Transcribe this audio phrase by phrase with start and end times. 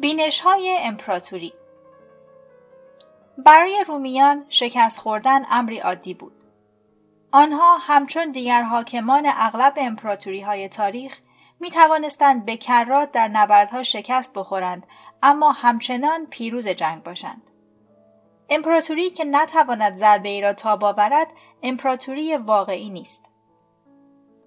[0.00, 1.52] بینش های امپراتوری
[3.38, 6.32] برای رومیان شکست خوردن امری عادی بود.
[7.32, 11.18] آنها همچون دیگر حاکمان اغلب امپراتوری های تاریخ
[11.60, 14.86] می توانستند به کرات در نبردها شکست بخورند
[15.22, 17.42] اما همچنان پیروز جنگ باشند.
[18.50, 21.28] امپراتوری که نتواند ضربه ای را تاب آورد
[21.62, 23.27] امپراتوری واقعی نیست.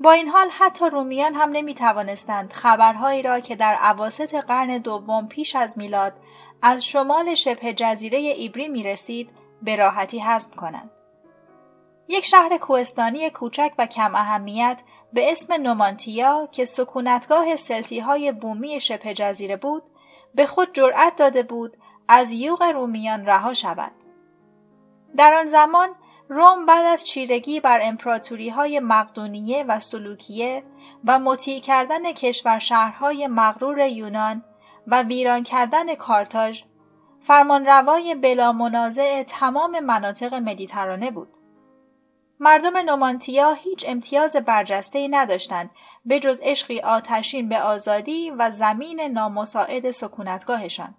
[0.04, 5.28] با این حال حتی رومیان هم نمی توانستند خبرهایی را که در عواست قرن دوم
[5.28, 6.14] پیش از میلاد
[6.62, 9.30] از شمال شبه جزیره ایبری می رسید
[9.62, 10.92] به راحتی حذف کنند.
[12.08, 14.82] یک شهر کوهستانی کوچک و کم اهمیت
[15.14, 19.84] به اسم نومانتیا که سکونتگاه سلتی های بومی شبه جزیره بود
[20.36, 23.92] به خود جرأت داده بود از یوغ رومیان رها شود.
[25.18, 25.90] در آن زمان
[26.34, 30.64] روم بعد از چیرگی بر امپراتوری های مقدونیه و سلوکیه
[31.06, 34.44] و مطیع کردن کشور شهرهای مغرور یونان
[34.88, 36.62] و ویران کردن کارتاژ
[37.22, 41.28] فرمانروای بلا منازع تمام مناطق مدیترانه بود.
[42.40, 45.70] مردم نومانتیا هیچ امتیاز برجسته ای نداشتند
[46.06, 50.96] به جز عشقی آتشین به آزادی و زمین نامساعد سکونتگاهشان.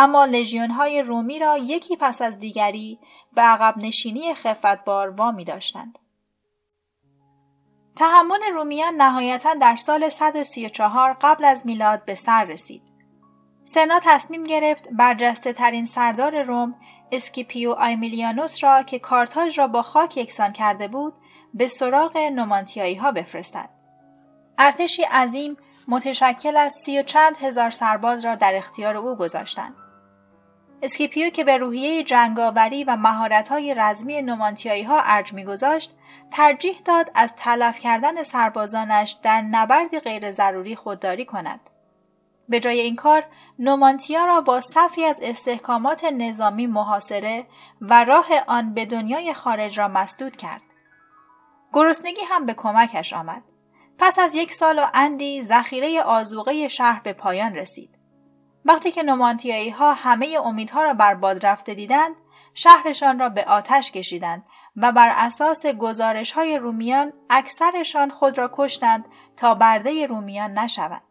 [0.00, 2.98] اما لژیون های رومی را یکی پس از دیگری
[3.32, 5.98] به عقب نشینی خفتبار وامی داشتند.
[7.96, 12.82] تحمل رومیان نهایتا در سال 134 قبل از میلاد به سر رسید.
[13.64, 16.74] سنا تصمیم گرفت برجسته ترین سردار روم
[17.12, 21.14] اسکیپیو آیمیلیانوس را که کارتاژ را با خاک یکسان کرده بود
[21.54, 23.68] به سراغ نومانتیایی ها بفرستد.
[24.58, 25.56] ارتشی عظیم
[25.88, 29.74] متشکل از سی و چند هزار سرباز را در اختیار او گذاشتند.
[30.82, 35.94] اسکیپیو که به روحیه جنگاوری و مهارت‌های رزمی نومانتیایی ها ارج میگذاشت
[36.30, 41.60] ترجیح داد از تلف کردن سربازانش در نبردی غیر ضروری خودداری کند.
[42.48, 43.24] به جای این کار
[43.58, 47.46] نومانتیا را با صفی از استحکامات نظامی محاصره
[47.80, 50.62] و راه آن به دنیای خارج را مسدود کرد.
[51.72, 53.42] گرسنگی هم به کمکش آمد.
[53.98, 57.97] پس از یک سال و اندی ذخیره آزوقه شهر به پایان رسید.
[58.64, 62.14] وقتی که نومانتیایی ها همه امیدها را بر باد رفته دیدند،
[62.54, 64.44] شهرشان را به آتش کشیدند
[64.76, 69.04] و بر اساس گزارش های رومیان اکثرشان خود را کشتند
[69.36, 71.02] تا برده رومیان نشوند.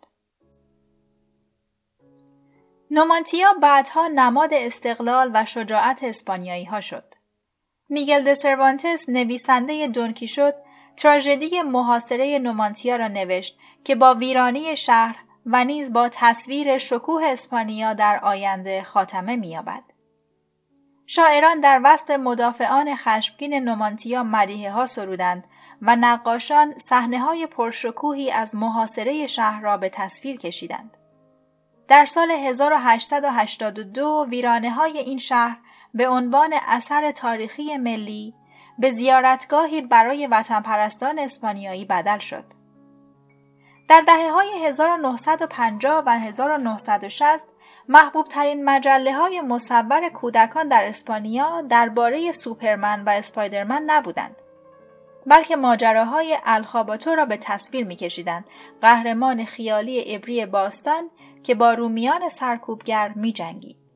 [2.92, 7.14] نومانتیا بعدها نماد استقلال و شجاعت اسپانیایی ها شد.
[7.90, 10.54] میگل د سروانتس نویسنده دونکی شد
[10.98, 15.16] تراژدی محاصره نومانتیا را نوشت که با ویرانی شهر
[15.48, 19.84] و نیز با تصویر شکوه اسپانیا در آینده خاتمه می‌یابد.
[21.06, 25.44] شاعران در وسط مدافعان خشمگین نومانتیا مدیه ها سرودند
[25.82, 30.98] و نقاشان صحنه های پرشکوهی از محاصره شهر را به تصویر کشیدند.
[31.88, 35.58] در سال 1882 ویرانه های این شهر
[35.94, 38.34] به عنوان اثر تاریخی ملی
[38.80, 42.57] به زیارتگاهی برای وطن پرستان اسپانیایی بدل شد.
[43.90, 47.48] در دهه های 1950 و 1960
[47.90, 54.36] محبوب ترین مجله های مصور کودکان در اسپانیا درباره سوپرمن و اسپایدرمن نبودند.
[55.26, 58.46] بلکه ماجراهای الخاباتو را به تصویر میکشیدند
[58.82, 61.10] قهرمان خیالی ابری باستان
[61.44, 63.87] که با رومیان سرکوبگر می جنگید.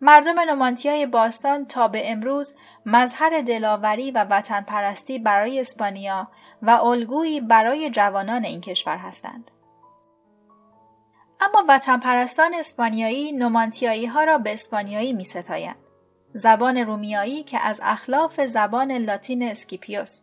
[0.00, 2.54] مردم نومانتیای باستان تا به امروز
[2.86, 6.28] مظهر دلاوری و وطن پرستی برای اسپانیا
[6.62, 9.50] و الگویی برای جوانان این کشور هستند.
[11.40, 15.76] اما وطن پرستان اسپانیایی نومانتیایی ها را به اسپانیایی می ستایند.
[16.34, 20.22] زبان رومیایی که از اخلاف زبان لاتین اسکیپیوس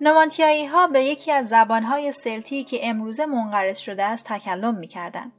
[0.00, 5.32] نومانتیایی ها به یکی از زبانهای سلتی که امروزه منقرض شده است تکلم می کردن.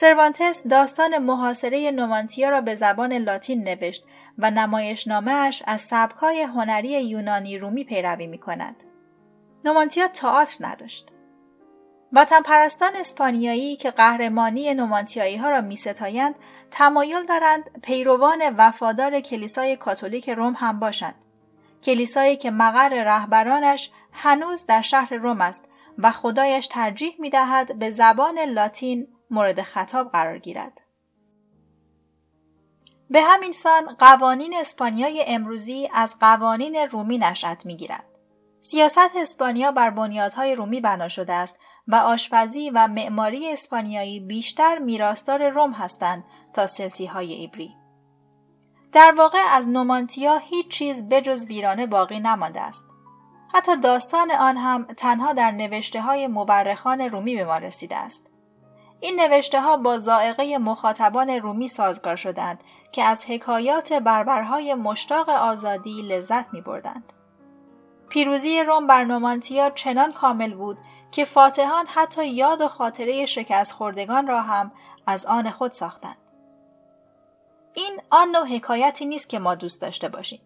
[0.00, 4.04] سروانتس داستان محاصره نومانتیا را به زبان لاتین نوشت
[4.38, 8.76] و نمایشنامه اش از سبکای هنری یونانی رومی پیروی می کند.
[9.64, 11.08] نومانتیا تئاتر نداشت.
[12.12, 16.34] وطن پرستان اسپانیایی که قهرمانی نومانتیایی ها را می ستایند
[16.70, 21.14] تمایل دارند پیروان وفادار کلیسای کاتولیک روم هم باشند.
[21.82, 25.68] کلیسایی که مقر رهبرانش هنوز در شهر روم است
[25.98, 30.80] و خدایش ترجیح می دهد به زبان لاتین مورد خطاب قرار گیرد.
[33.10, 38.04] به همین سان قوانین اسپانیای امروزی از قوانین رومی نشأت می گیرد.
[38.60, 41.58] سیاست اسپانیا بر بنیادهای رومی بنا شده است
[41.88, 47.74] و آشپزی و معماری اسپانیایی بیشتر میراستار روم هستند تا سلتی های ایبری.
[48.92, 52.86] در واقع از نومانتیا هیچ چیز بجز ویرانه باقی نمانده است.
[53.54, 58.27] حتی داستان آن هم تنها در نوشته های مورخان رومی به ما رسیده است.
[59.00, 66.02] این نوشته ها با زائقه مخاطبان رومی سازگار شدند که از حکایات بربرهای مشتاق آزادی
[66.02, 67.12] لذت می بردند.
[68.08, 70.78] پیروزی روم بر نومانتیا چنان کامل بود
[71.10, 74.72] که فاتحان حتی یاد و خاطره شکست خوردگان را هم
[75.06, 76.16] از آن خود ساختند.
[77.74, 80.40] این آن نوع حکایتی نیست که ما دوست داشته باشیم.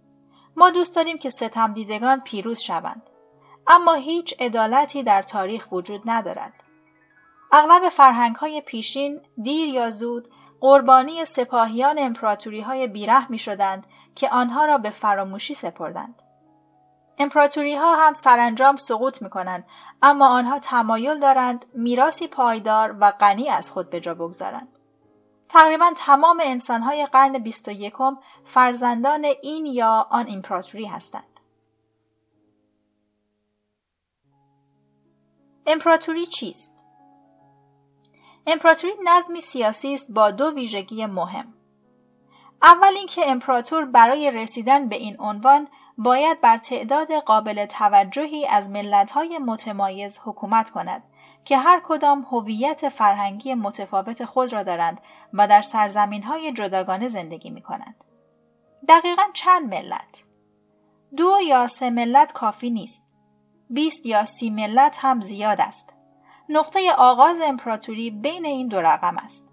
[0.57, 3.03] ما دوست داریم که ستم دیدگان پیروز شوند.
[3.67, 6.62] اما هیچ عدالتی در تاریخ وجود ندارد.
[7.53, 10.29] اغلب فرهنگ های پیشین دیر یا زود
[10.61, 16.23] قربانی سپاهیان امپراتوری های بیره می شدند که آنها را به فراموشی سپردند.
[17.19, 19.65] امپراتوری ها هم سرانجام سقوط می کنند
[20.03, 24.79] اما آنها تمایل دارند میراسی پایدار و غنی از خود به جا بگذارند.
[25.49, 31.41] تقریبا تمام انسانهای قرن بیست و یکم فرزندان این یا آن امپراتوری هستند.
[35.67, 36.72] امپراتوری چیست؟
[38.47, 41.55] امپراتوری نظمی سیاسی است با دو ویژگی مهم.
[42.63, 45.69] اول اینکه امپراتور برای رسیدن به این عنوان
[45.99, 51.03] باید بر تعداد قابل توجهی از ملت‌های متمایز حکومت کند
[51.45, 55.01] که هر کدام هویت فرهنگی متفاوت خود را دارند
[55.33, 58.05] و در سرزمین‌های جداگانه زندگی می کنند.
[58.89, 60.25] دقیقا چند ملت؟
[61.17, 63.05] دو یا سه ملت کافی نیست.
[63.71, 65.92] بیست یا سی ملت هم زیاد است.
[66.49, 69.49] نقطه آغاز امپراتوری بین این دو رقم است.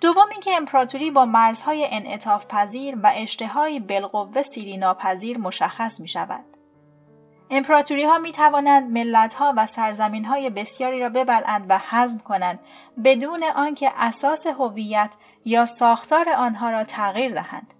[0.00, 6.44] دوم اینکه امپراتوری با مرزهای انعطاف پذیر و اشتهای بالقوه سیری ناپذیر مشخص می شود.
[7.50, 12.60] امپراتوری ها می توانند ملت ها و سرزمین های بسیاری را ببلند و حزم کنند
[13.04, 15.10] بدون آنکه اساس هویت
[15.44, 17.74] یا ساختار آنها را تغییر دهند.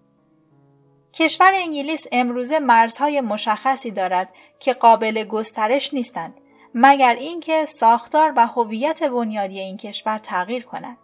[1.13, 4.29] کشور انگلیس امروزه مرزهای مشخصی دارد
[4.61, 6.35] که قابل گسترش نیستند
[6.75, 10.97] مگر اینکه ساختار و هویت بنیادی این کشور تغییر کند.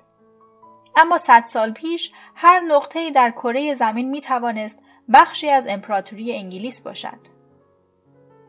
[0.96, 4.82] اما صد سال پیش هر نقطه‌ای در کره زمین می توانست
[5.12, 7.34] بخشی از امپراتوری انگلیس باشد.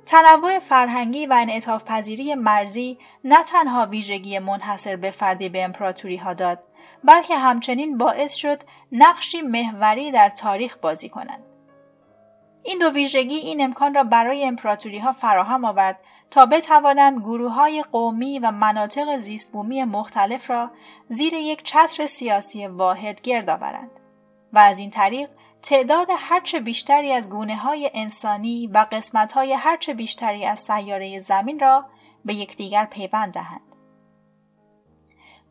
[0.06, 6.34] تنوع فرهنگی و انعطاف پذیری مرزی نه تنها ویژگی منحصر به فردی به امپراتوری ها
[6.34, 6.60] داد
[7.04, 11.44] بلکه همچنین باعث شد نقشی محوری در تاریخ بازی کنند.
[12.64, 16.00] این دو ویژگی این امکان را برای امپراتوری ها فراهم آورد
[16.32, 20.72] تا بتوانند گروه های قومی و مناطق زیستبومی مختلف را
[21.10, 23.92] زیر یک چتر سیاسی واحد گرد آورند
[24.54, 25.30] و از این طریق
[25.62, 31.60] تعداد هرچه بیشتری از گونه های انسانی و قسمت های هرچه بیشتری از سیاره زمین
[31.60, 31.86] را
[32.26, 33.62] به یکدیگر پیوند دهند.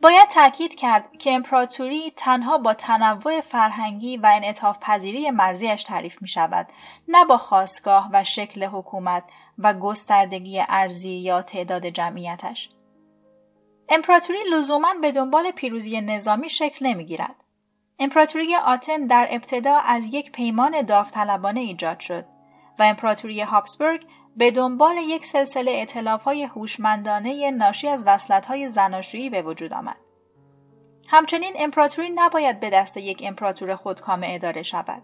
[0.02, 6.28] باید تاکید کرد که امپراتوری تنها با تنوع فرهنگی و انعطاف پذیری مرزیش تعریف می
[6.28, 6.66] شود
[7.08, 9.24] نه با خواستگاه و شکل حکومت
[9.58, 12.70] و گستردگی ارزی یا تعداد جمعیتش.
[13.88, 17.34] امپراتوری لزوما به دنبال پیروزی نظامی شکل نمی گیرد.
[17.98, 22.24] امپراتوری آتن در ابتدا از یک پیمان داوطلبانه ایجاد شد
[22.78, 24.06] و امپراتوری هابسبورگ
[24.36, 29.96] به دنبال یک سلسله اطلافهای هوشمندانه ناشی از وصلتهای زناشویی به وجود آمد.
[31.08, 35.02] همچنین امپراتوری نباید به دست یک امپراتور خودکامه اداره شود.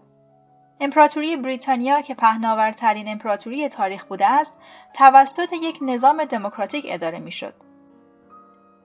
[0.83, 4.55] امپراتوری بریتانیا که پهناورترین امپراتوری تاریخ بوده است،
[4.93, 7.53] توسط یک نظام دموکراتیک اداره می‌شد.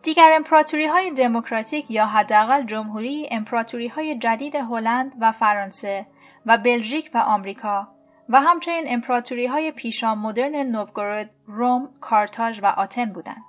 [0.03, 6.07] دیگر امپراتوری های دموکراتیک یا حداقل جمهوری امپراتوری های جدید هلند و فرانسه
[6.47, 7.89] و بلژیک و آمریکا
[8.29, 13.45] و همچنین امپراتوری های پیشا مدرن نوگورود، روم، کارتاژ و آتن بودند.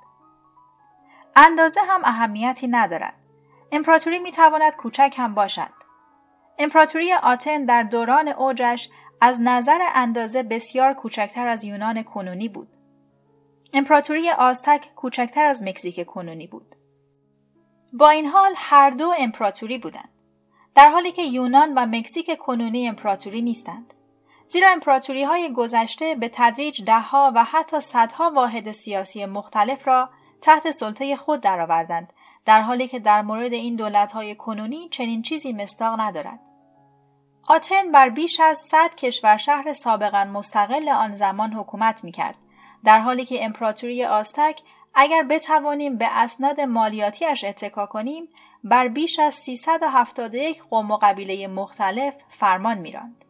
[1.36, 3.14] اندازه هم اهمیتی ندارد.
[3.72, 5.77] امپراتوری می تواند کوچک هم باشد.
[6.60, 8.90] امپراتوری آتن در دوران اوجش
[9.22, 12.68] از نظر اندازه بسیار کوچکتر از یونان کنونی بود.
[13.74, 16.76] امپراتوری آزتک کوچکتر از مکزیک کنونی بود.
[17.94, 20.10] با این حال هر دو امپراتوری بودند.
[20.76, 23.94] در حالی که یونان و مکزیک کنونی امپراتوری نیستند.
[24.48, 30.10] زیرا امپراتوری های گذشته به تدریج دهها و حتی صدها واحد سیاسی مختلف را
[30.42, 32.14] تحت سلطه خود درآوردند
[32.46, 36.40] در حالی که در مورد این دولت های کنونی چنین چیزی مستاق ندارد.
[37.50, 42.38] آتن بر بیش از صد کشور شهر سابقا مستقل آن زمان حکومت می کرد
[42.84, 44.62] در حالی که امپراتوری آستک
[44.96, 48.30] اگر بتوانیم به اسناد مالیاتیش اتکا کنیم
[48.64, 53.26] بر بیش از 371 قوم و قبیله مختلف فرمان میراند.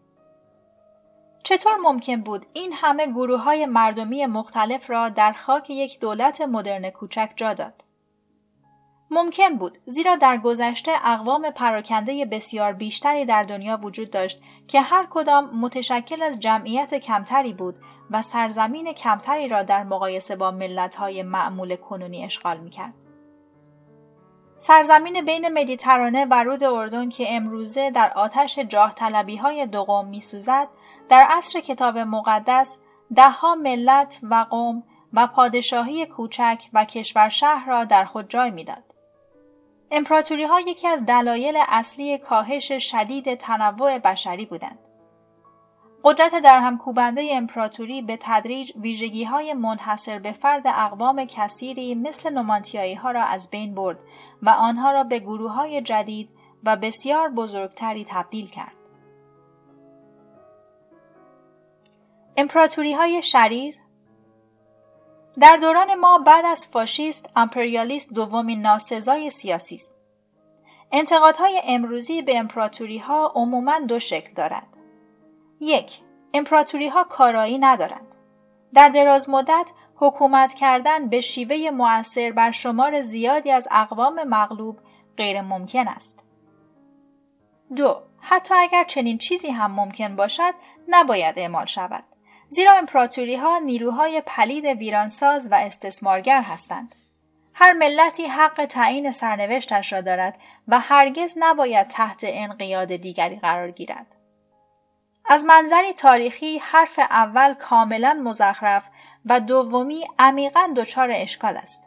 [1.44, 6.90] چطور ممکن بود این همه گروه های مردمی مختلف را در خاک یک دولت مدرن
[6.90, 7.84] کوچک جا داد؟
[9.12, 15.08] ممکن بود زیرا در گذشته اقوام پراکنده بسیار بیشتری در دنیا وجود داشت که هر
[15.10, 17.76] کدام متشکل از جمعیت کمتری بود
[18.12, 22.94] و سرزمین کمتری را در مقایسه با ملت‌های معمول کنونی اشغال می‌کرد.
[24.60, 30.22] سرزمین بین مدیترانه و رود اردن که امروزه در آتش جاه طلبی های دوم می
[30.22, 30.68] سوزد
[31.10, 32.78] در عصر کتاب مقدس
[33.16, 34.84] دهها ملت و قوم
[35.14, 38.87] و پادشاهی کوچک و کشور شهر را در خود جای می‌داد.
[39.92, 44.80] امپراتوری ها یکی از دلایل اصلی کاهش شدید تنوع بشری بودند.
[46.04, 52.34] قدرت در هم کوبنده امپراتوری به تدریج ویژگی های منحصر به فرد اقوام کثیری مثل
[52.34, 54.00] نومانتیایی ها را از بین برد
[54.42, 56.30] و آنها را به گروه های جدید
[56.64, 58.74] و بسیار بزرگتری تبدیل کرد.
[62.38, 63.76] امپراتوری های شریر
[65.40, 69.94] در دوران ما بعد از فاشیست امپریالیست دومین ناسزای سیاسی است.
[70.92, 74.68] انتقادهای امروزی به امپراتوری ها عموماً دو شکل دارد.
[75.60, 76.02] یک،
[76.34, 78.16] امپراتوری ها کارایی ندارند.
[78.74, 84.80] در دراز مدت حکومت کردن به شیوه مؤثر بر شمار زیادی از اقوام مغلوب
[85.18, 86.24] غیر ممکن است.
[87.76, 90.54] دو، حتی اگر چنین چیزی هم ممکن باشد
[90.88, 92.04] نباید اعمال شود.
[92.50, 96.96] زیرا امپراتوری ها نیروهای پلید ویرانساز و استثمارگر هستند.
[97.54, 104.16] هر ملتی حق تعیین سرنوشتش را دارد و هرگز نباید تحت انقیاد دیگری قرار گیرد.
[105.30, 108.84] از منظری تاریخی حرف اول کاملا مزخرف
[109.26, 111.84] و دومی عمیقا دچار اشکال است.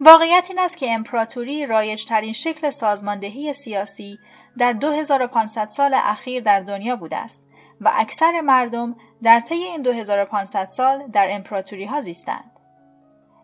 [0.00, 4.18] واقعیت این است که امپراتوری رایجترین شکل سازماندهی سیاسی
[4.58, 7.44] در 2500 سال اخیر در دنیا بوده است
[7.80, 12.50] و اکثر مردم در طی این 2500 سال در امپراتوری ها زیستند.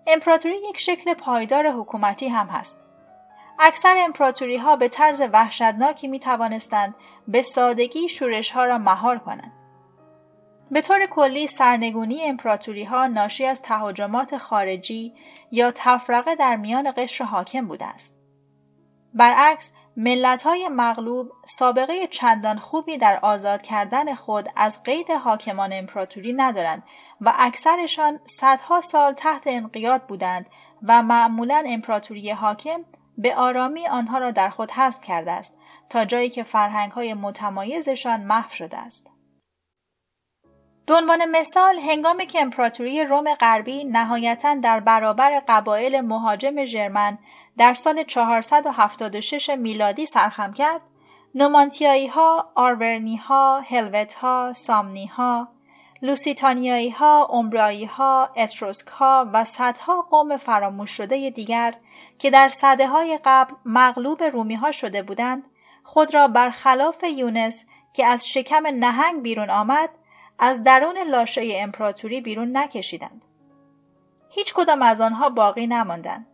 [0.07, 2.83] امپراتوری یک شکل پایدار حکومتی هم هست.
[3.59, 6.95] اکثر امپراتوری ها به طرز وحشتناکی می توانستند
[7.29, 9.53] به سادگی شورش ها را مهار کنند.
[10.71, 15.15] به طور کلی سرنگونی امپراتوری ها ناشی از تهاجمات خارجی
[15.51, 18.17] یا تفرقه در میان قشر حاکم بوده است.
[19.15, 19.73] برعکس
[20.03, 26.83] ملت های مغلوب سابقه چندان خوبی در آزاد کردن خود از قید حاکمان امپراتوری ندارند
[27.21, 30.47] و اکثرشان صدها سال تحت انقیاد بودند
[30.83, 32.85] و معمولا امپراتوری حاکم
[33.19, 35.55] به آرامی آنها را در خود حذف کرده است
[35.91, 39.11] تا جایی که فرهنگ های متمایزشان محو شده است.
[40.87, 47.19] به مثال هنگامی که امپراتوری روم غربی نهایتا در برابر قبایل مهاجم ژرمن
[47.59, 50.81] در سال 476 میلادی سرخم کرد
[51.35, 55.49] نومانتیایی ها، آرورنی ها، هلوت ها، سامنی ها،
[56.03, 61.75] لوسیتانیایی ها، امبرایی ها، اتروسک ها و صدها قوم فراموش شده دیگر
[62.19, 65.45] که در صده های قبل مغلوب رومی ها شده بودند
[65.83, 69.91] خود را برخلاف یونس که از شکم نهنگ بیرون آمد
[70.39, 73.23] از درون لاشه امپراتوری بیرون نکشیدند.
[74.29, 76.27] هیچ کدام از آنها باقی نماندند.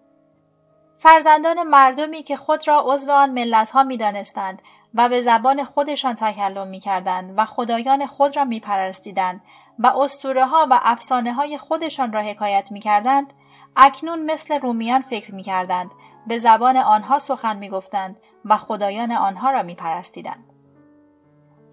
[0.98, 4.62] فرزندان مردمی که خود را عضو آن ملت ها می دانستند
[4.94, 9.40] و به زبان خودشان تکلم می کردند و خدایان خود را می پرستیدند
[9.78, 13.32] و اسطوره ها و افسانه های خودشان را حکایت می کردند
[13.76, 15.90] اکنون مثل رومیان فکر می کردند
[16.26, 20.44] به زبان آنها سخن می گفتند و خدایان آنها را می پرستیدند.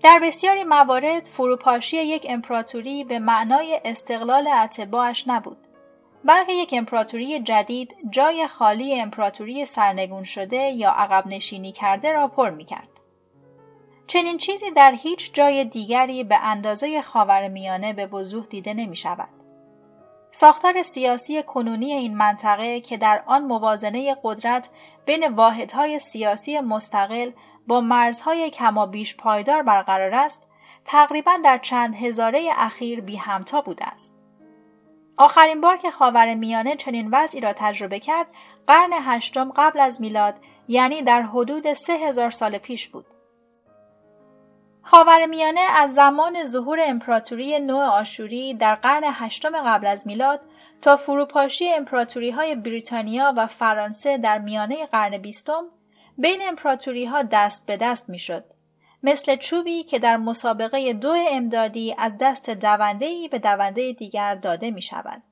[0.04, 5.63] در بسیاری موارد فروپاشی یک امپراتوری به معنای استقلال اتباعش نبود
[6.26, 12.50] بلکه یک امپراتوری جدید جای خالی امپراتوری سرنگون شده یا عقب نشینی کرده را پر
[12.50, 12.88] می کرد.
[14.08, 19.30] چنین چیزی در هیچ جای دیگری به اندازه خاورمیانه به وضوح دیده نمی شود.
[20.32, 24.70] ساختار سیاسی کنونی این منطقه که در آن موازنه قدرت
[25.06, 27.32] بین واحدهای سیاسی مستقل
[27.68, 30.50] با مرزهای کما بیش پایدار برقرار است،
[30.86, 34.13] تقریبا در چند هزاره اخیر بی همتا بوده است.
[35.18, 38.28] آخرین بار که خاور میانه چنین وضعی را تجربه کرد
[38.68, 40.36] قرن هشتم قبل از میلاد
[40.68, 43.06] یعنی در حدود سه هزار سال پیش بود.
[44.82, 50.42] خاورمیانه از زمان ظهور امپراتوری نوع آشوری در قرن هشتم قبل از میلاد
[50.82, 55.64] تا فروپاشی امپراتوری های بریتانیا و فرانسه در میانه قرن بیستم
[56.18, 58.53] بین امپراتوری ها دست به دست می‌شد
[59.04, 64.72] مثل چوبی که در مسابقه دو امدادی از دست دونده ای به دونده دیگر داده
[64.72, 65.24] می شود.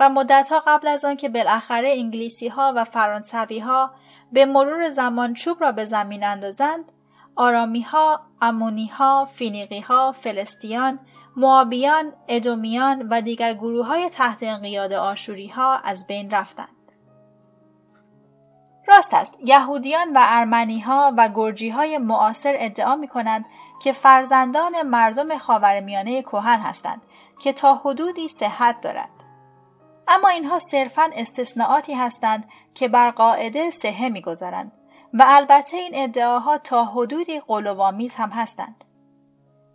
[0.00, 3.94] و مدتها قبل از آن که بالاخره انگلیسی ها و فرانسوی ها
[4.32, 6.84] به مرور زمان چوب را به زمین اندازند
[7.36, 10.98] آرامی ها، امونی ها، فینیقی ها، فلسطیان،
[11.36, 16.73] موابیان، ادومیان و دیگر گروه های تحت انقیاد آشوری ها از بین رفتند.
[18.86, 19.34] راست است.
[19.44, 23.44] یهودیان و ارمنی ها و گرجی های معاصر ادعا می کنند
[23.82, 27.02] که فرزندان مردم خاورمیانه کهن هستند
[27.38, 29.10] که تا حدودی صحت دارد
[30.08, 34.72] اما اینها صرفا استثناءاتی هستند که بر قاعده سهه می‌گذارند
[35.14, 38.84] و البته این ادعاها تا حدودی قلوآمیز هم هستند.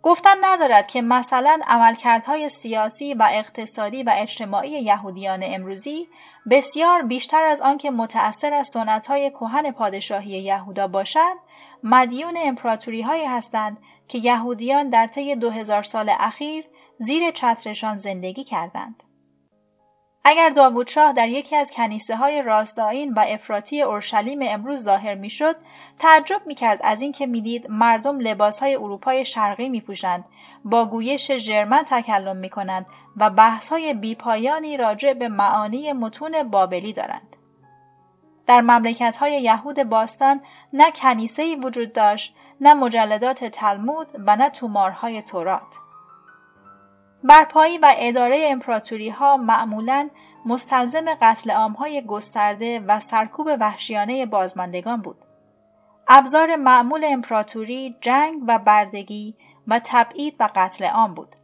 [0.02, 6.08] گفتن ندارد که مثلا عملکردهای سیاسی و اقتصادی و اجتماعی یهودیان امروزی
[6.50, 11.36] بسیار بیشتر از آنکه متأثر از سنتهای کهن پادشاهی یهودا باشند
[11.82, 13.78] مدیون امپراتوری هایی هستند
[14.08, 16.64] که یهودیان در طی دو هزار سال اخیر
[16.98, 19.02] زیر چترشان زندگی کردند.
[20.24, 25.56] اگر داوود شاه در یکی از کنیسه های راستاین و افراطی اورشلیم امروز ظاهر می‌شد
[25.98, 30.24] تعجب می‌کرد از اینکه می‌دید مردم لباس های اروپای شرقی میپوشند
[30.64, 32.86] با گویش ژرمن تکلم می‌کنند
[33.16, 37.36] و بحث های بیپایانی راجع به معانی متون بابلی دارند.
[38.46, 40.40] در مملکت های یهود باستان
[40.72, 45.89] نه کنیسه وجود داشت نه مجلدات تلمود و نه تومارهای تورات.
[47.24, 50.10] برپایی و اداره امپراتوری ها معمولا
[50.46, 55.16] مستلزم قتل های گسترده و سرکوب وحشیانه بازماندگان بود.
[56.08, 59.34] ابزار معمول امپراتوری جنگ و بردگی
[59.68, 61.36] و تبعید و قتل عام بود.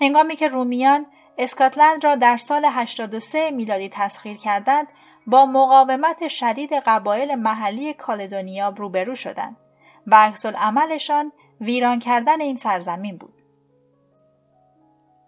[0.00, 1.06] هنگامی که رومیان
[1.38, 4.88] اسکاتلند را در سال 83 میلادی تسخیر کردند
[5.26, 9.56] با مقاومت شدید قبایل محلی کالدونیا روبرو شدند
[10.06, 13.41] و عملشان ویران کردن این سرزمین بود.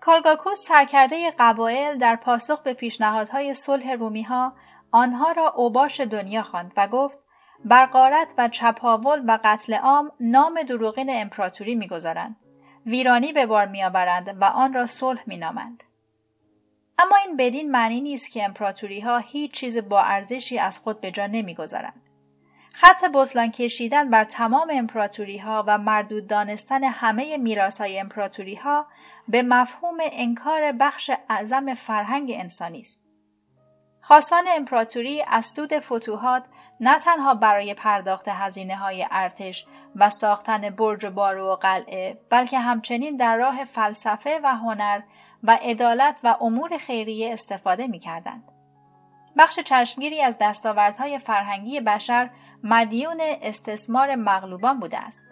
[0.04, 4.52] کالگاکوس سرکرده قبایل در پاسخ به پیشنهادهای صلح رومیها
[4.90, 7.18] آنها را اوباش دنیا خواند و گفت
[7.64, 12.36] برقارت و چپاول و قتل عام نام دروغین امپراتوری می‌گذارند.
[12.86, 15.84] ویرانی به بار میآورند و آن را صلح مینامند.
[16.98, 21.10] اما این بدین معنی نیست که امپراتوری ها هیچ چیز با ارزشی از خود به
[21.10, 22.03] جا نمی‌گذارند.
[22.76, 28.86] خط بطلان کشیدن بر تمام امپراتوری ها و مردود دانستن همه میراث های امپراتوری ها
[29.28, 33.00] به مفهوم انکار بخش اعظم فرهنگ انسانی است.
[34.00, 36.44] خواستان امپراتوری از سود فتوحات
[36.80, 42.58] نه تنها برای پرداخت هزینه های ارتش و ساختن برج و بارو و قلعه بلکه
[42.58, 45.00] همچنین در راه فلسفه و هنر
[45.42, 48.50] و عدالت و امور خیریه استفاده می کردند.
[49.36, 52.30] بخش چشمگیری از دستاوردهای فرهنگی بشر
[52.66, 55.26] مدیون استثمار مغلوبان بوده است.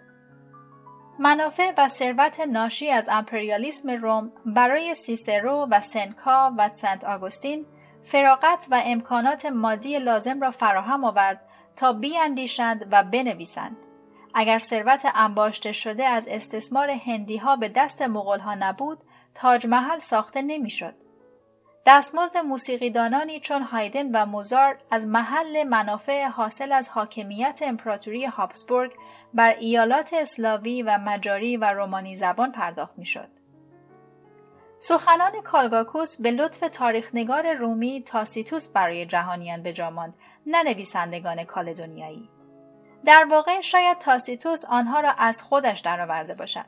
[1.19, 7.65] منافع و ثروت ناشی از امپریالیسم روم برای سیسرو و سنکا و سنت آگوستین
[8.03, 11.41] فراغت و امکانات مادی لازم را فراهم آورد
[11.75, 13.77] تا بیاندیشند و بنویسند.
[14.33, 18.99] اگر ثروت انباشته شده از استثمار هندی ها به دست مغول ها نبود،
[19.35, 20.93] تاج محل ساخته نمی‌شد.
[21.85, 28.91] دستمزد موسیقیدانانی چون هایدن و موزارت از محل منافع حاصل از حاکمیت امپراتوری هابسبورگ
[29.33, 33.27] بر ایالات اسلاوی و مجاری و رومانی زبان پرداخت می‌شد.
[34.79, 40.13] سخنان کالگاکوس به لطف تاریخنگار رومی تاسیتوس برای جهانیان به ماند
[40.47, 42.29] نه نویسندگان کالدونیایی
[43.05, 46.65] در واقع شاید تاسیتوس آنها را از خودش درآورده باشد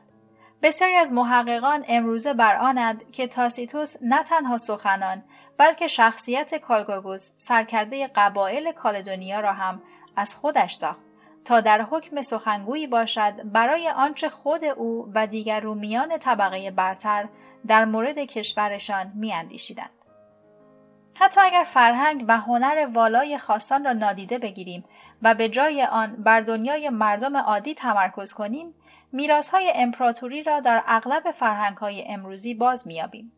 [0.66, 5.24] بسیاری از محققان امروزه بر آنند که تاسیتوس نه تنها سخنان
[5.58, 9.82] بلکه شخصیت کالگاگوس سرکرده قبایل کالدونیا را هم
[10.16, 11.00] از خودش ساخت
[11.44, 17.28] تا در حکم سخنگویی باشد برای آنچه خود او و دیگر رومیان طبقه برتر
[17.66, 19.90] در مورد کشورشان میاندیشیدند.
[21.14, 24.84] حتی اگر فرهنگ و هنر والای خاصان را نادیده بگیریم
[25.22, 28.74] و به جای آن بر دنیای مردم عادی تمرکز کنیم
[29.12, 33.32] میراث های امپراتوری را در اغلب فرهنگ های امروزی باز میابیم.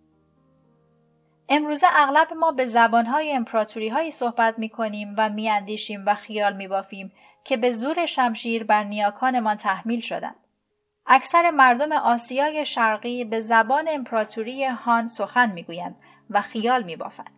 [1.48, 6.14] امروزه اغلب ما به زبان های امپراتوری هایی صحبت می کنیم و می اندیشیم و
[6.14, 7.12] خیال می بافیم
[7.44, 10.37] که به زور شمشیر بر نیاکانمان تحمیل شدند.
[11.07, 15.96] اکثر مردم آسیای شرقی به زبان امپراتوری هان سخن می‌گویند
[16.31, 17.31] و خیال می بافند.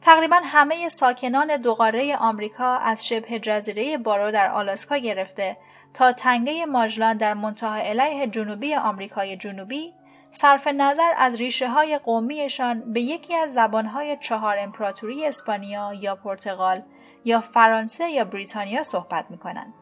[0.00, 5.56] تقریبا همه ساکنان دوقاره آمریکا از شبه جزیره بارو در آلاسکا گرفته
[5.94, 9.94] تا تنگه ماجلان در منتهای علیه جنوبی آمریکای جنوبی
[10.32, 16.82] صرف نظر از ریشه های قومیشان به یکی از زبانهای چهار امپراتوری اسپانیا یا پرتغال
[17.24, 19.74] یا فرانسه یا بریتانیا صحبت می کنند.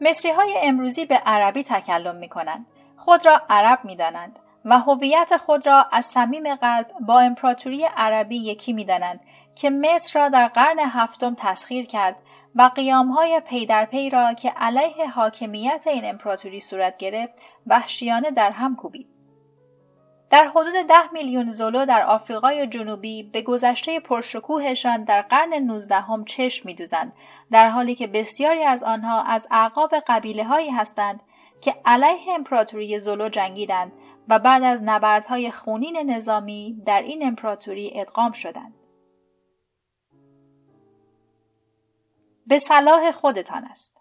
[0.00, 2.66] مصری های امروزی به عربی تکلم می کنند.
[2.96, 8.36] خود را عرب می دانند و هویت خود را از صمیم قلب با امپراتوری عربی
[8.36, 9.20] یکی می دانند
[9.54, 12.16] که مصر را در قرن هفتم تسخیر کرد
[12.54, 17.34] و قیامهای پی در پی را که علیه حاکمیت این امپراتوری صورت گرفت
[17.66, 19.18] وحشیانه در هم کوبید.
[20.30, 26.68] در حدود ده میلیون زولو در آفریقای جنوبی به گذشته پرشکوهشان در قرن نوزدهم چشم
[26.68, 27.12] میدوزند
[27.50, 31.20] در حالی که بسیاری از آنها از اعقاب قبیله هایی هستند
[31.60, 33.92] که علیه امپراتوری زولو جنگیدند
[34.28, 38.77] و بعد از نبردهای خونین نظامی در این امپراتوری ادغام شدند.
[42.48, 43.98] به صلاح خودتان است.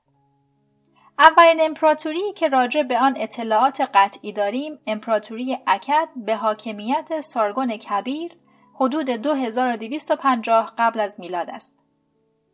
[1.19, 8.31] اولین امپراتوری که راجع به آن اطلاعات قطعی داریم امپراتوری اکد به حاکمیت سارگون کبیر
[8.73, 11.79] حدود 2250 قبل از میلاد است.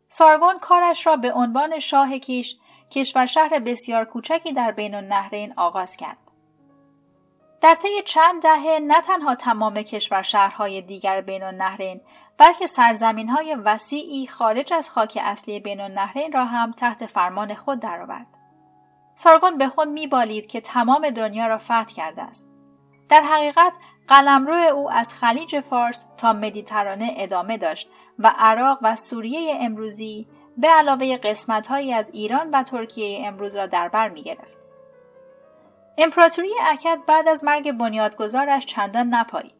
[0.08, 2.56] سارگون کارش را به عنوان شاه کیش
[2.90, 6.18] کشور شهر بسیار کوچکی در بین النهرین آغاز کرد.
[7.64, 12.00] در طی چند دهه نه تنها تمام کشور شهرهای دیگر بین النهرین
[12.38, 17.80] بلکه سرزمین های وسیعی خارج از خاک اصلی بین النهرین را هم تحت فرمان خود
[17.80, 18.26] درآورد.
[19.14, 22.48] سارگون به خود میبالید که تمام دنیا را فتح کرده است.
[23.08, 23.72] در حقیقت
[24.08, 30.68] قلمرو او از خلیج فارس تا مدیترانه ادامه داشت و عراق و سوریه امروزی به
[30.68, 34.54] علاوه قسمتهایی از ایران و ترکیه امروز را در بر می گرفت.
[35.98, 39.53] امپراتوری اکد بعد از مرگ بنیادگذارش چندان نپایید.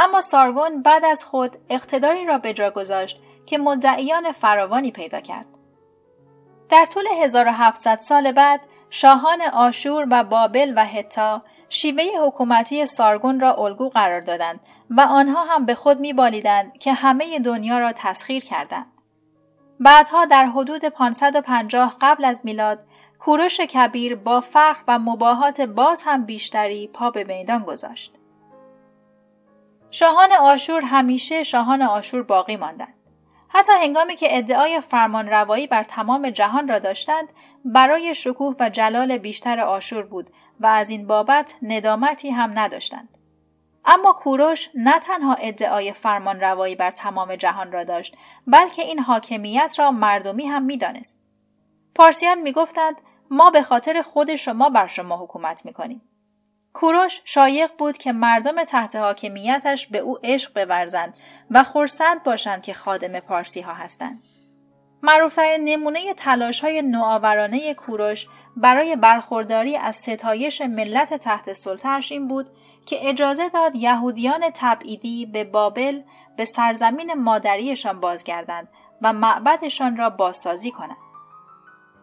[0.00, 5.46] اما سارگون بعد از خود اقتداری را به جا گذاشت که مدعیان فراوانی پیدا کرد.
[6.68, 8.60] در طول 1700 سال بعد
[8.90, 14.60] شاهان آشور و بابل و هتا شیوه حکومتی سارگون را الگو قرار دادند
[14.90, 18.86] و آنها هم به خود میبالیدند که همه دنیا را تسخیر کردند.
[19.80, 22.78] بعدها در حدود 550 قبل از میلاد
[23.18, 28.19] کوروش کبیر با فخر و مباهات باز هم بیشتری پا به میدان گذاشت.
[29.90, 32.94] شاهان آشور همیشه شاهان آشور باقی ماندند.
[33.48, 37.28] حتی هنگامی که ادعای فرمان روایی بر تمام جهان را داشتند
[37.64, 43.08] برای شکوه و جلال بیشتر آشور بود و از این بابت ندامتی هم نداشتند.
[43.84, 49.74] اما کوروش نه تنها ادعای فرمان روایی بر تمام جهان را داشت بلکه این حاکمیت
[49.78, 51.18] را مردمی هم می‌دانست.
[51.94, 52.96] پارسیان می‌گفتند
[53.30, 56.02] ما به خاطر خود شما بر شما حکومت می‌کنیم.
[56.72, 61.14] کوروش شایق بود که مردم تحت حاکمیتش به او عشق بورزند
[61.50, 64.22] و خورسند باشند که خادم پارسی ها هستند.
[65.02, 72.46] معروفترین نمونه تلاش های نوآورانه کوروش برای برخورداری از ستایش ملت تحت سلطهش این بود
[72.86, 76.02] که اجازه داد یهودیان تبعیدی به بابل
[76.36, 78.68] به سرزمین مادریشان بازگردند
[79.02, 80.96] و معبدشان را بازسازی کنند.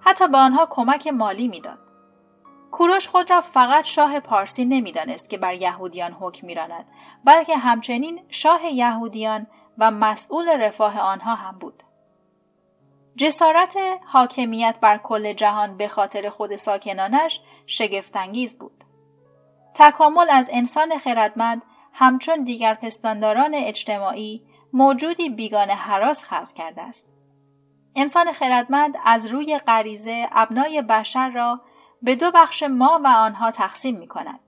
[0.01, 1.86] حتی به آنها کمک مالی می‌داد.
[2.77, 6.85] کوروش خود را فقط شاه پارسی نمی‌دانست که بر یهودیان حکم میراند
[7.23, 11.83] بلکه همچنین شاه یهودیان و مسئول رفاه آنها هم بود.
[13.15, 18.83] جسارت حاکمیت بر کل جهان به خاطر خود ساکنانش شگفتانگیز بود.
[19.75, 21.61] تکامل از انسان خردمند
[21.93, 27.09] همچون دیگر پستانداران اجتماعی موجودی بیگانه حراس خلق کرده است.
[27.95, 31.61] انسان خردمند از روی غریزه ابنای بشر را
[32.01, 34.39] به دو بخش ما و آنها تقسیم می کند.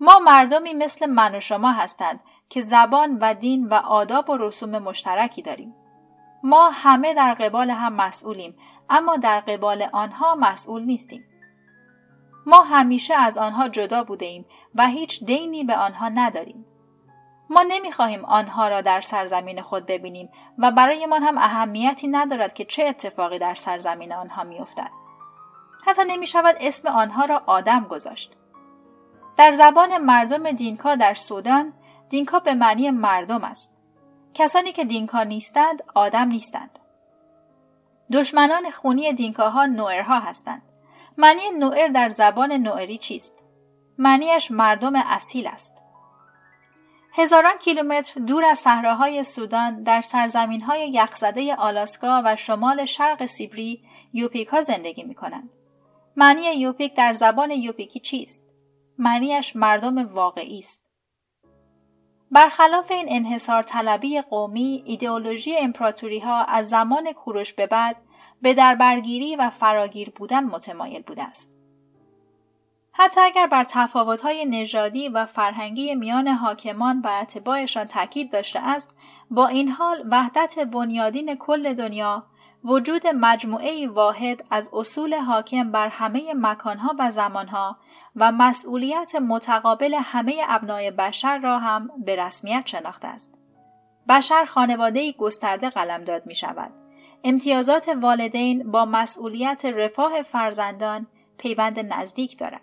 [0.00, 4.78] ما مردمی مثل من و شما هستند که زبان و دین و آداب و رسوم
[4.78, 5.74] مشترکی داریم.
[6.42, 8.56] ما همه در قبال هم مسئولیم
[8.90, 11.24] اما در قبال آنها مسئول نیستیم.
[12.46, 16.66] ما همیشه از آنها جدا بوده ایم و هیچ دینی به آنها نداریم.
[17.50, 22.84] ما نمی‌خواهیم آنها را در سرزمین خود ببینیم و برایمان هم اهمیتی ندارد که چه
[22.84, 24.99] اتفاقی در سرزمین آنها میافتد.
[25.86, 28.36] حتی نمی شود اسم آنها را آدم گذاشت.
[29.36, 31.72] در زبان مردم دینکا در سودان
[32.10, 33.76] دینکا به معنی مردم است.
[34.34, 36.78] کسانی که دینکا نیستند آدم نیستند.
[38.12, 40.62] دشمنان خونی دینکاها نوئرها هستند.
[41.18, 43.40] معنی نوئر در زبان نوئری چیست؟
[43.98, 45.76] معنیش مردم اصیل است.
[47.12, 53.82] هزاران کیلومتر دور از صحراهای سودان در سرزمین های یخزده آلاسکا و شمال شرق سیبری
[54.12, 55.50] یوپیک ها زندگی می کنند.
[56.20, 58.46] معنی یوپیک در زبان یوپیکی چیست؟
[58.98, 60.86] معنیش مردم واقعی است.
[62.30, 67.96] برخلاف این انحصار طلبی قومی، ایدئولوژی امپراتوری ها از زمان کوروش به بعد
[68.42, 71.54] به دربرگیری و فراگیر بودن متمایل بوده است.
[72.92, 78.94] حتی اگر بر تفاوت‌های نژادی و فرهنگی میان حاکمان و اتباعشان تاکید داشته است،
[79.30, 82.26] با این حال وحدت بنیادین کل دنیا
[82.64, 87.76] وجود مجموعه واحد از اصول حاکم بر همه مکانها و زمانها
[88.16, 93.34] و مسئولیت متقابل همه ابنای بشر را هم به رسمیت شناخته است.
[94.08, 96.70] بشر خانواده گسترده قلمداد می شود.
[97.24, 101.06] امتیازات والدین با مسئولیت رفاه فرزندان
[101.38, 102.60] پیوند نزدیک دارد.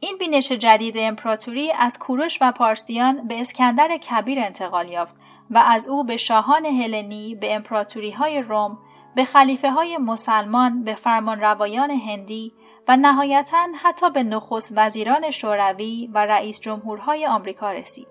[0.00, 5.16] این بینش جدید امپراتوری از کوروش و پارسیان به اسکندر کبیر انتقال یافت
[5.50, 8.78] و از او به شاهان هلنی به امپراتوری های روم
[9.14, 12.52] به خلیفه های مسلمان به فرمان روایان هندی
[12.88, 18.06] و نهایتا حتی به نخست وزیران شوروی و رئیس جمهورهای آمریکا رسید.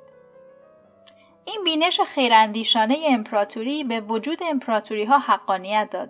[1.46, 6.10] این بینش خیراندیشانه امپراتوری به وجود امپراتوری ها حقانیت داد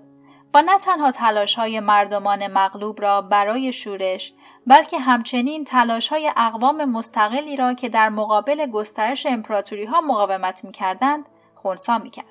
[0.53, 4.33] و نه تنها تلاش های مردمان مغلوب را برای شورش
[4.67, 10.71] بلکه همچنین تلاش های اقوام مستقلی را که در مقابل گسترش امپراتوری ها مقاومت می
[10.71, 12.25] کردند خونسا می کرد.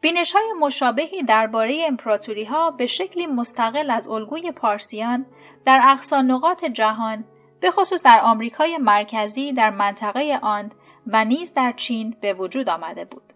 [0.00, 5.26] بینش های مشابهی درباره امپراتوری ها به شکلی مستقل از الگوی پارسیان
[5.64, 7.24] در اقصا نقاط جهان
[7.60, 10.74] به خصوص در آمریکای مرکزی در منطقه آند
[11.06, 13.32] و نیز در چین به وجود آمده بود.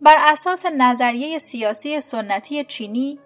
[0.00, 3.18] بر اساس نظریه سیاسی سنتی چینی،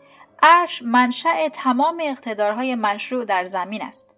[0.42, 4.16] عرش منشأ تمام اقتدارهای مشروع در زمین است.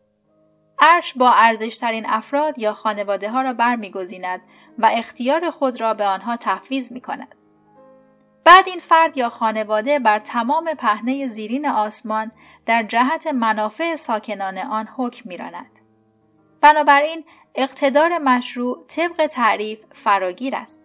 [0.81, 4.41] عرش با ارزشترین افراد یا خانواده ها را برمیگزیند
[4.79, 7.35] و اختیار خود را به آنها تفویض می کند.
[8.45, 12.33] بعد این فرد یا خانواده بر تمام پهنه زیرین آسمان
[12.67, 15.71] در جهت منافع ساکنان آن حکم میراند.
[16.61, 20.85] بنابراین اقتدار مشروع طبق تعریف فراگیر است.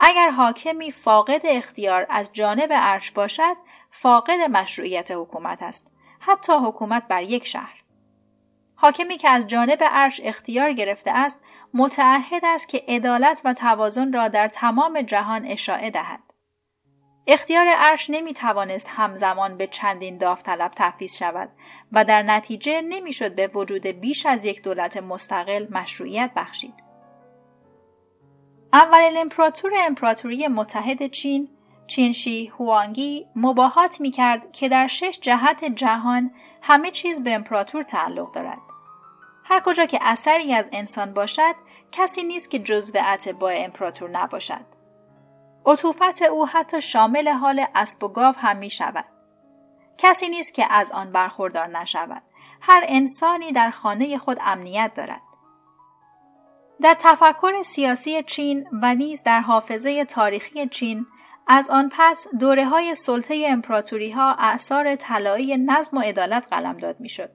[0.00, 3.56] اگر حاکمی فاقد اختیار از جانب عرش باشد،
[3.90, 7.82] فاقد مشروعیت حکومت است، حتی حکومت بر یک شهر.
[8.74, 11.40] حاکمی که از جانب عرش اختیار گرفته است،
[11.74, 16.20] متعهد است که عدالت و توازن را در تمام جهان اشاعه دهد.
[17.26, 21.48] اختیار عرش نمی توانست همزمان به چندین داوطلب تفیز شود
[21.92, 26.74] و در نتیجه نمی‌شد به وجود بیش از یک دولت مستقل مشروعیت بخشید.
[28.72, 31.48] اولین امپراتور امپراتوری متحد چین
[31.88, 36.30] چینشی هوانگی مباهات می کرد که در شش جهت جهان
[36.62, 38.58] همه چیز به امپراتور تعلق دارد.
[39.44, 41.54] هر کجا که اثری از انسان باشد
[41.92, 44.64] کسی نیست که جزو اتباع امپراتور نباشد.
[45.66, 49.04] عطوفت او حتی شامل حال اسب و گاو هم می شود.
[49.98, 52.22] کسی نیست که از آن برخوردار نشود.
[52.60, 55.20] هر انسانی در خانه خود امنیت دارد.
[56.80, 61.06] در تفکر سیاسی چین و نیز در حافظه تاریخی چین
[61.48, 67.30] از آن پس دوره های سلطه امپراتوری ها اعثار طلایی نظم و عدالت قلمداد می‌شد.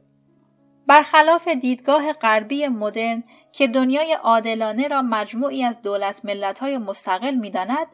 [0.88, 7.52] برخلاف دیدگاه غربی مدرن که دنیای عادلانه را مجموعی از دولت ملت های مستقل می
[7.52, 7.88] داند،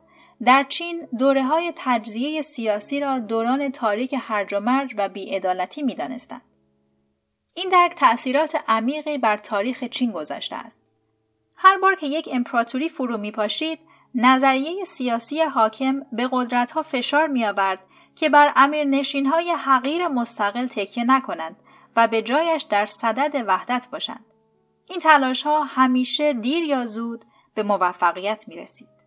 [0.46, 5.96] در چین دوره های تجزیه سیاسی را دوران تاریک هرج و مرج و بیعدالتی می
[5.96, 6.42] دانستند.
[7.54, 10.84] این درک تأثیرات عمیقی بر تاریخ چین گذاشته است.
[11.58, 13.80] هر بار که یک امپراتوری فرو می پاشید،
[14.16, 17.80] نظریه سیاسی حاکم به قدرت ها فشار می آورد
[18.16, 21.56] که بر امیر نشین های حقیر مستقل تکیه نکنند
[21.96, 24.26] و به جایش در صدد وحدت باشند.
[24.90, 28.99] این تلاش ها همیشه دیر یا زود به موفقیت می رسید.